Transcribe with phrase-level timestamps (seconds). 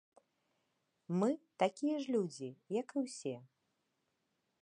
[1.19, 1.29] Мы
[1.63, 3.35] такія ж людзі, як і ўсе.